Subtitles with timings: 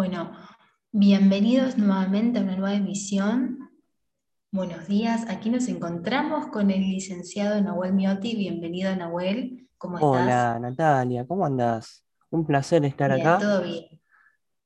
[0.00, 0.32] Bueno,
[0.92, 3.70] bienvenidos nuevamente a una nueva emisión.
[4.50, 8.34] Buenos días, aquí nos encontramos con el licenciado Nahuel Miotti.
[8.34, 10.10] Bienvenido Nahuel, ¿cómo estás?
[10.10, 12.02] Hola Natalia, ¿cómo andás?
[12.30, 13.40] Un placer estar Bien, acá.
[13.40, 14.00] todo bien.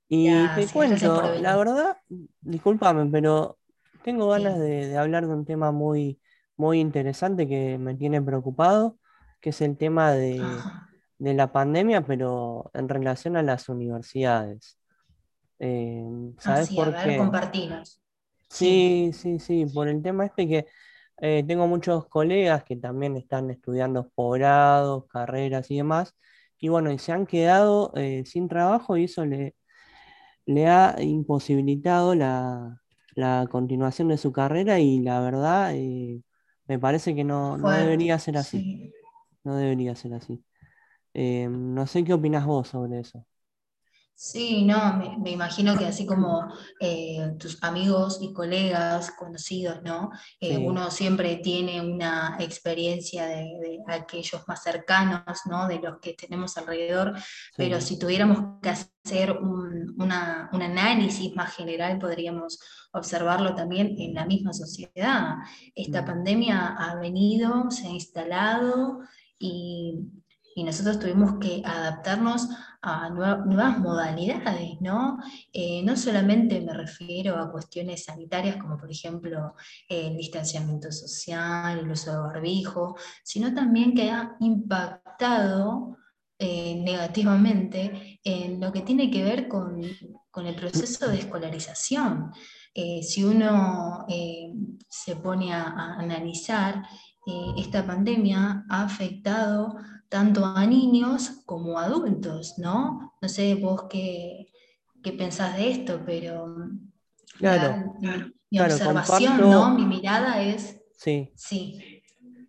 [0.08, 1.96] Y te cuento, la verdad,
[2.40, 3.58] discúlpame, pero
[4.04, 6.20] tengo ganas Sí, de, de hablar de un tema muy,
[6.56, 8.98] muy interesante que me tiene preocupado,
[9.40, 10.40] que es el tema de
[11.18, 14.78] la pandemia, pero en relación a las universidades.
[15.64, 16.04] Eh,
[16.38, 17.20] ¿sabes Así, a por ver, qué?
[18.50, 20.66] Sí, Sí, sí, sí, por el tema este que
[21.20, 26.14] eh, tengo muchos colegas que también están estudiando posgrados, carreras y demás,
[26.58, 29.56] y bueno, y se han quedado eh, sin trabajo y eso le,
[30.46, 32.82] le ha imposibilitado la,
[33.16, 36.22] la continuación de su carrera y la verdad eh,
[36.68, 38.92] me parece que no, no debería ser así, sí.
[39.44, 40.44] no debería ser así.
[41.14, 43.26] Eh, no sé qué opinas vos sobre eso.
[44.16, 46.46] Sí, no, me, me imagino que así como
[46.80, 50.10] eh, tus amigos y colegas conocidos, ¿no?
[50.40, 55.66] Eh, Sí, uno siempre tiene una experiencia de, de aquellos más cercanos, ¿no?
[55.66, 57.12] De los que tenemos alrededor,
[57.56, 62.60] pero si tuviéramos que hacer un, una- un análisis más general, podríamos
[62.92, 65.34] observarlo también en la misma sociedad.
[65.74, 69.00] Esta Mm, pandemia ha venido, se ha instalado
[69.40, 69.98] y,
[70.54, 72.48] y nosotros tuvimos que adaptarnos
[72.80, 75.18] a nue- nuevas modalidades, ¿no?
[75.52, 79.54] Eh, no solamente me refiero a cuestiones sanitarias como por ejemplo
[79.88, 85.96] el distanciamiento social, el uso de barbijo, sino también que ha impactado
[86.38, 89.80] eh, negativamente en lo que tiene que ver con,
[90.30, 92.32] con el proceso de escolarización.
[92.74, 94.04] Eh, si uno
[94.88, 96.82] se pone a, analizar,
[97.56, 99.76] esta pandemia ha afectado
[100.14, 103.14] tanto a niños como a adultos, ¿no?
[103.22, 104.46] No sé vos qué,
[105.02, 106.56] qué pensás de esto, pero
[107.38, 108.08] Claro, la- mi,
[108.50, 109.74] mi claro, observación, ¿no?
[109.74, 111.34] Mi mirada es, sí.
[111.34, 112.02] sí,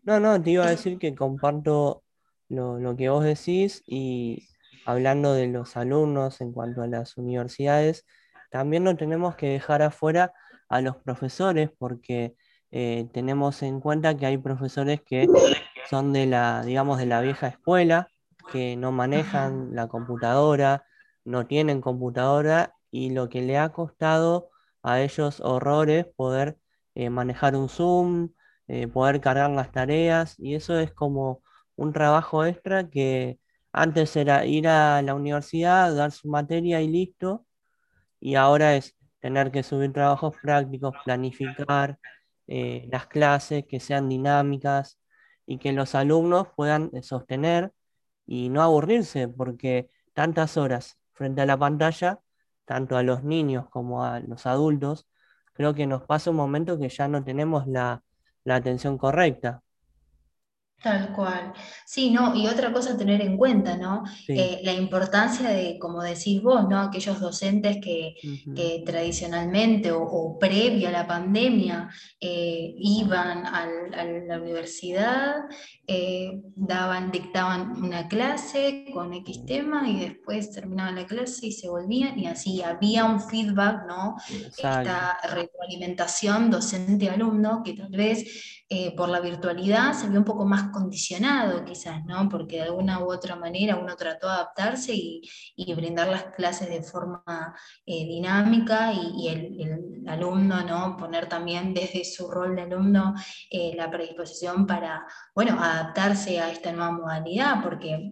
[0.03, 2.03] No, no, te iba a decir que comparto
[2.49, 4.47] lo, lo que vos decís y
[4.85, 8.05] hablando de los alumnos en cuanto a las universidades,
[8.51, 10.33] también no tenemos que dejar afuera
[10.69, 12.35] a los profesores porque
[12.71, 15.27] eh, tenemos en cuenta que hay profesores que
[15.89, 18.09] son de la, digamos, de la vieja escuela,
[18.51, 20.85] que no manejan la computadora,
[21.23, 24.49] no tienen computadora y lo que le ha costado
[24.83, 26.57] a ellos horrores poder
[26.93, 28.29] eh, manejar un Zoom
[28.67, 31.43] eh, poder cargar las tareas y eso es como
[31.75, 33.39] un trabajo extra que
[33.71, 37.45] antes era ir a la universidad, dar su materia y listo,
[38.19, 41.99] y ahora es tener que subir trabajos prácticos, planificar
[42.47, 44.99] eh, las clases, que sean dinámicas
[45.45, 47.73] y que los alumnos puedan eh, sostener
[48.25, 52.19] y no aburrirse, porque tantas horas frente a la pantalla,
[52.65, 55.07] tanto a los niños como a los adultos,
[55.53, 58.03] creo que nos pasa un momento que ya no tenemos la,
[58.43, 59.63] la atención correcta.
[60.85, 61.51] Tal cual.
[61.83, 64.03] Sí, no, y otra cosa a tener en cuenta, ¿no?
[64.27, 64.33] Sí.
[64.37, 66.79] Eh, la importancia de, como decís vos, ¿no?
[66.79, 68.13] Aquellos docentes que,
[68.85, 75.37] tradicionalmente o, o previo a la pandemia eh, iban al- a la universidad,
[75.87, 81.67] eh, daban, dictaban una clase con X tema y después terminaban la clase y se
[81.67, 84.17] volvían y así había un feedback, ¿no?
[84.29, 84.89] Exacto.
[84.91, 88.53] Esta retroalimentación docente-alumno que tal vez
[88.97, 92.27] por la virtualidad se vio un poco más condicionado quizás, ¿no?
[92.29, 95.21] Porque de alguna u otra manera uno trató de adaptarse y,
[95.55, 97.23] y brindar las clases de forma
[97.85, 100.97] eh, dinámica y, el alumno, ¿no?
[100.97, 103.15] Poner también desde su rol de alumno
[103.49, 108.11] eh, la predisposición para, bueno, adaptarse a esta nueva modalidad, porque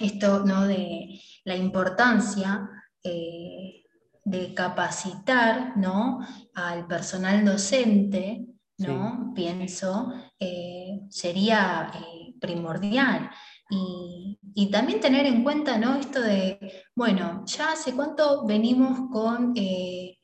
[0.00, 0.66] esto, ¿no?
[0.66, 2.70] De la importancia
[3.02, 3.84] eh,
[4.24, 6.20] de capacitar, ¿no?
[6.54, 8.46] al personal docente,
[8.78, 9.32] Sí, ¿no?
[9.34, 13.30] Pienso, eh, sería eh, primordial.
[13.70, 15.96] Y, y también tener en cuenta, ¿no?
[15.96, 20.18] Esto de, bueno, ya hace cuánto venimos con eh,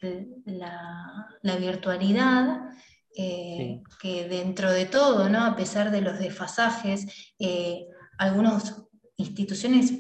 [0.47, 2.71] la, la virtualidad,
[3.17, 5.45] eh, sí, que dentro de todo, ¿no?
[5.45, 7.35] A pesar de los desfasajes,
[8.19, 8.87] algunos
[9.17, 9.93] instituciones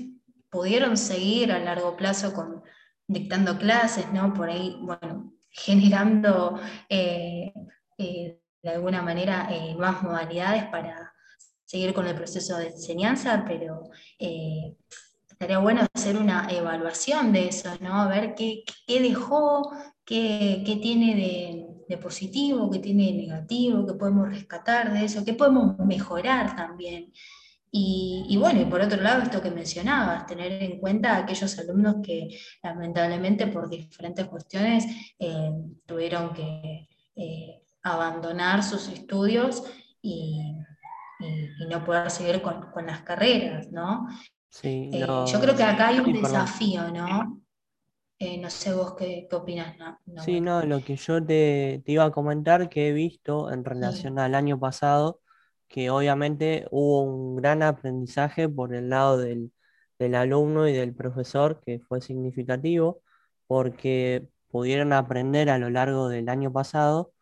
[0.50, 2.62] pudieron seguir a largo plazo con,
[3.06, 4.32] dictando clases, ¿no?
[4.32, 6.58] Por ahí, bueno, generando
[6.88, 7.52] eh,
[8.64, 11.12] de alguna manera eh, nuevas modalidades para
[11.66, 14.74] seguir con el proceso de enseñanza, pero eh,
[15.30, 18.00] estaría bueno hacer una evaluación de eso, ¿no?
[18.00, 19.70] A ver qué, qué dejó,
[20.04, 21.14] qué, qué tiene
[21.88, 27.12] de, positivo, qué tiene de negativo, qué podemos rescatar de eso, qué podemos mejorar también.
[27.70, 31.96] Y, bueno, y por otro lado, esto que mencionabas, tener en cuenta a aquellos alumnos
[32.04, 32.28] que
[32.62, 34.86] lamentablemente por diferentes cuestiones
[35.18, 35.50] eh,
[35.84, 39.62] tuvieron que eh, abandonar sus estudios
[40.02, 40.40] y,
[41.70, 44.08] no poder seguir con, las carreras, ¿no?
[44.50, 47.40] Sí, eh, yo creo que acá hay un desafío, ¿no?
[48.40, 49.76] no sé vos qué, qué opinas.
[50.24, 54.34] sí, no, lo que yo te, iba a comentar que he visto en relación al
[54.34, 55.20] año pasado
[55.68, 59.50] que obviamente hubo un gran aprendizaje por el lado del,
[60.14, 63.00] alumno y del profesor que fue significativo
[63.46, 67.13] porque pudieron aprender a lo largo del año pasado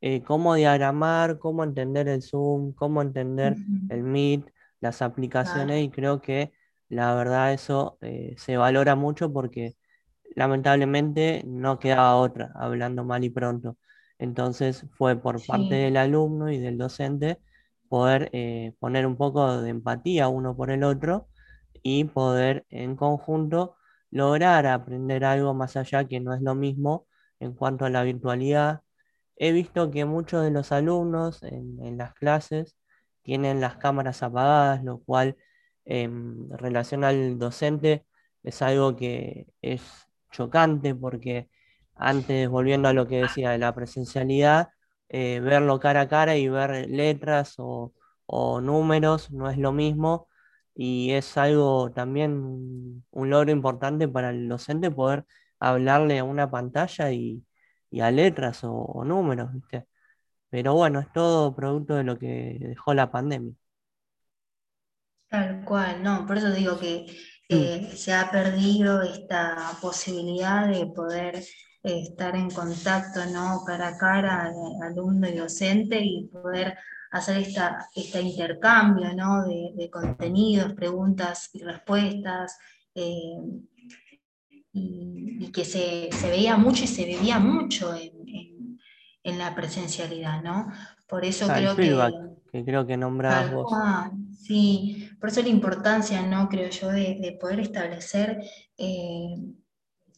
[0.00, 4.50] eh, cómo diagramar, cómo entender el Zoom, cómo entender el Meet,
[4.80, 6.52] las aplicaciones y creo que
[6.88, 9.76] la verdad eso eh, se valora mucho porque
[10.36, 13.78] lamentablemente no quedaba otra, hablando mal y pronto.
[14.18, 17.40] Entonces fue por parte del alumno y del docente
[17.88, 21.28] poder eh, poner un poco de empatía uno por el otro
[21.82, 23.76] y poder en conjunto
[24.10, 27.06] lograr aprender algo más allá que no es lo mismo
[27.40, 28.82] en cuanto a la virtualidad.
[29.40, 32.76] He visto que muchos de los alumnos en, las clases
[33.22, 35.36] tienen las cámaras apagadas, lo cual
[35.86, 38.06] en relación al docente
[38.42, 39.82] es algo que es
[40.30, 41.48] chocante porque
[41.94, 44.70] antes, volviendo a lo que decía de la presencialidad,
[45.08, 47.92] eh, verlo cara a cara y ver letras o,
[48.62, 50.28] números no es lo mismo
[50.74, 55.26] y es algo también un logro importante para el docente poder
[55.58, 57.44] hablarle a una pantalla y,
[57.98, 59.50] a letras o, números,
[60.48, 63.54] Pero bueno, es todo producto de lo que dejó la pandemia.
[65.28, 67.06] Tal cual, no, por eso digo que
[67.48, 67.96] mm.
[67.96, 71.42] se ha perdido esta posibilidad de poder
[71.82, 73.62] estar en contacto ¿no?
[73.64, 74.52] cara a cara,
[74.82, 76.76] alumno y docente, y poder
[77.10, 79.44] hacer esta, este intercambio ¿no?
[79.44, 82.58] de, contenidos, preguntas y respuestas,
[82.94, 83.36] eh,
[84.72, 90.72] y, que se, veía mucho y se vivía mucho en, la presencialidad, ¿no?
[91.08, 91.96] Por eso creo que,
[92.52, 92.64] que...
[92.64, 93.72] creo que nombrabas vos.
[94.38, 96.48] sí, por eso la importancia, ¿no?
[96.48, 98.42] Creo yo, de, poder establecer...
[98.76, 99.34] Eh,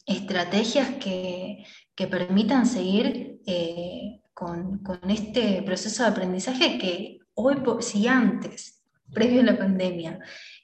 [0.05, 1.63] estrategias que,
[2.09, 8.83] permitan seguir eh, con, este proceso de aprendizaje que hoy, si antes,
[9.13, 10.19] previo a la pandemia,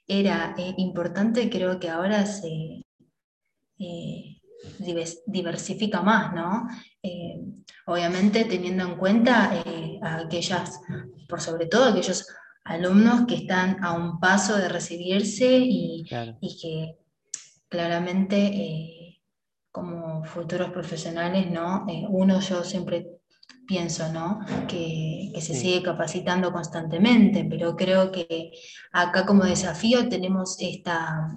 [0.06, 2.84] era eh, importante, creo que ahora se
[3.80, 4.40] eh,
[5.26, 6.68] diversifica más, ¿no?
[7.86, 9.50] obviamente teniendo en cuenta
[10.02, 10.80] a aquellas,
[11.28, 12.28] por sobre todo aquellos
[12.62, 16.04] alumnos que están a un paso de recibirse y,
[16.40, 16.98] y que
[17.68, 19.00] claramente
[19.72, 21.86] como futuros profesionales, ¿no?
[21.88, 23.06] Eh, uno yo siempre
[23.66, 24.40] pienso, ¿no?
[24.66, 28.52] Que, se sigue capacitando constantemente, pero creo que
[28.92, 31.34] acá como desafío tenemos esta,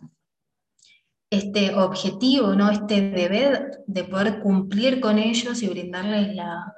[1.38, 2.69] este objetivo, ¿no?
[2.69, 6.74] Este deber de poder cumplir con ellos y brindarles la,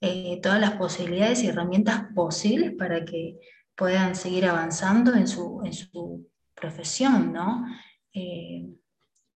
[0.00, 3.38] eh, todas las posibilidades y herramientas posibles para que
[3.76, 7.66] puedan seguir avanzando en su, en su profesión, ¿no?
[8.12, 8.66] Eh,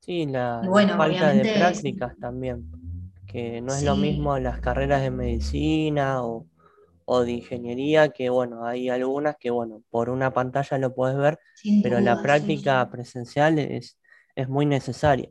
[0.05, 0.61] Sí, la,
[0.97, 2.69] falta de prácticas también,
[3.29, 6.45] que no es lo mismo las carreras de medicina o,
[7.25, 11.39] de ingeniería, que bueno, hay algunas que bueno, por una pantalla lo puedes ver,
[11.85, 13.97] pero la práctica presencial es,
[14.35, 15.31] es muy necesaria.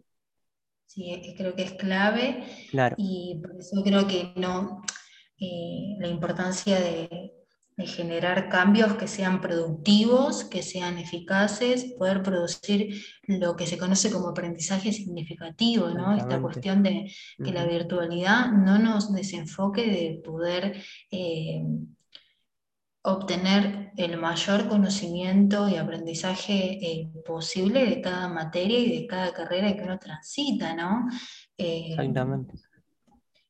[0.86, 2.96] Sí, creo que es clave claro.
[2.98, 4.82] y por eso creo que no,
[5.40, 7.34] eh, la importancia de,
[7.84, 14.28] generar cambios que sean productivos, que sean eficaces, poder producir lo que se conoce como
[14.30, 16.16] aprendizaje significativo, ¿no?
[16.16, 17.12] Esta cuestión de
[17.44, 20.80] que la virtualidad no nos desenfoque de poder
[21.10, 21.64] eh,
[23.04, 29.76] obtener el mayor conocimiento y aprendizaje eh, posible de cada materia y de cada carrera
[29.76, 31.08] que uno transita, ¿no?
[31.58, 32.54] Eh, Exactamente.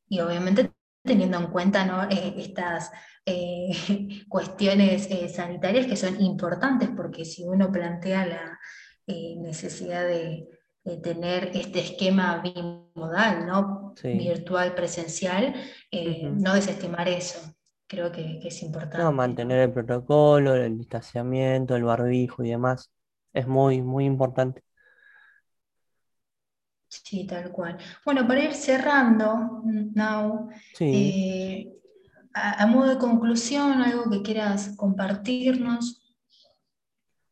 [0.08, 2.08] Y obviamente teniendo en cuenta ¿no?
[2.08, 2.92] estas
[3.26, 8.58] eh, cuestiones eh, sanitarias que son importantes, porque si uno plantea la
[9.06, 10.48] necesidad de,
[11.02, 13.94] tener este esquema bimodal, ¿no?
[14.02, 15.54] virtual, presencial,
[16.32, 17.38] no desestimar eso.
[17.92, 18.98] Creo que, es importante.
[18.98, 22.90] No, mantener el protocolo, el distanciamiento, el barbijo y demás.
[23.32, 24.64] Es muy, muy importante.
[26.88, 27.78] Sí, tal cual.
[28.04, 29.62] Bueno, para ir cerrando,
[29.94, 31.78] Now, sí
[32.34, 36.02] a, modo de conclusión, algo que quieras compartirnos.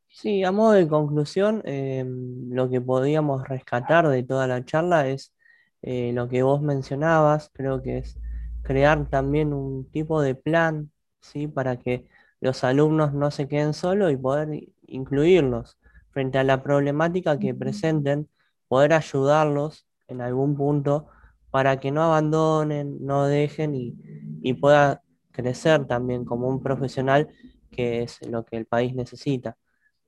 [0.08, 5.34] Sí, a modo de conclusión, em, lo que podíamos rescatar de toda la charla es
[5.82, 8.18] eh, lo que vos mencionabas, creo que es
[8.62, 10.90] crear también un tipo de plan,
[11.20, 11.46] ¿sí?
[11.48, 12.06] Para que
[12.40, 15.78] los alumnos no se queden solos y poder incluirlos
[16.10, 18.28] frente a la problemática que presenten,
[18.68, 21.08] poder ayudarlos en algún punto
[21.50, 23.96] para que no abandonen, no dejen y,
[24.42, 25.02] y pueda
[25.32, 27.28] crecer también como un profesional
[27.70, 29.56] que es lo que el país necesita.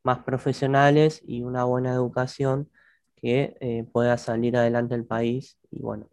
[0.03, 2.71] Más profesionales y una buena educación
[3.17, 6.09] que eh, pueda salir adelante el país y bueno,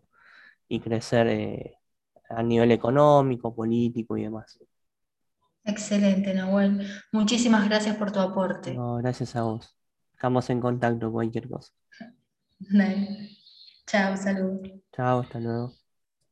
[0.67, 1.78] y crecer eh,
[2.29, 4.59] a nivel económico, político y demás.
[5.63, 6.86] Excelente, Nahuel.
[7.13, 8.83] Muchísimas gracias por tu aporte.
[8.83, 9.75] No, gracias a vos.
[10.13, 11.74] Estamos en contacto, cualquier cosa.
[13.88, 14.81] Chao, salud.
[14.93, 15.78] Chao, hasta luego.